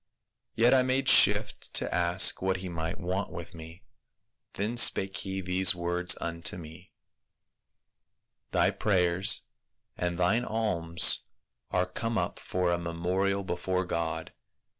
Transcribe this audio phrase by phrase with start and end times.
[0.55, 3.83] Yet I made shift to ask what he might want with me.
[4.53, 6.91] Then spake he these words unto me,'
[8.51, 9.43] Thy prayers
[9.95, 11.21] and thine alms
[11.69, 14.33] are come up for a memorial before God.